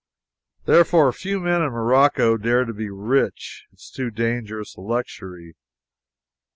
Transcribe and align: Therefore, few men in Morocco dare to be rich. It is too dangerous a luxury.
Therefore, 0.65 1.11
few 1.13 1.39
men 1.39 1.61
in 1.61 1.69
Morocco 1.69 2.35
dare 2.35 2.65
to 2.65 2.73
be 2.73 2.89
rich. 2.89 3.67
It 3.71 3.75
is 3.75 3.91
too 3.91 4.09
dangerous 4.09 4.73
a 4.75 4.81
luxury. 4.81 5.53